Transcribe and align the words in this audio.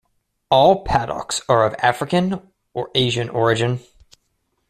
All 0.49 0.83
padauks 0.83 1.41
are 1.47 1.63
of 1.63 1.75
African 1.77 2.41
or 2.73 2.89
Asian 2.95 3.29
origin. 3.29 3.81